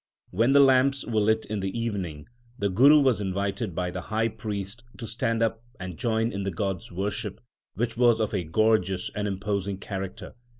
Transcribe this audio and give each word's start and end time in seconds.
When 0.31 0.53
the 0.53 0.59
lamps 0.59 1.05
were 1.05 1.21
lit 1.21 1.45
in 1.45 1.59
the 1.59 1.79
evening 1.79 2.27
the 2.57 2.69
Guru 2.71 2.99
was 3.01 3.21
invited 3.21 3.75
by 3.75 3.91
the 3.91 4.01
high 4.01 4.29
priest 4.29 4.83
to 4.97 5.05
stand 5.05 5.43
up 5.43 5.63
and 5.79 5.95
join 5.95 6.31
in 6.31 6.41
the 6.41 6.49
god 6.49 6.77
s 6.77 6.91
worship, 6.91 7.39
which 7.75 7.95
was 7.97 8.19
of 8.19 8.33
a 8.33 8.43
gorgeous 8.43 9.11
and 9.13 9.27
imposing 9.27 9.77
character. 9.77 10.33